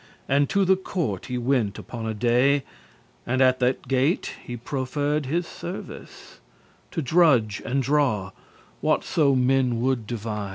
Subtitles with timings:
[0.27, 2.63] *nearest <24> And to the court he went upon a day,
[3.27, 6.39] And at the gate he proffer'd his service,
[6.89, 8.31] To drudge and draw,
[8.79, 10.49] what so men would devise*.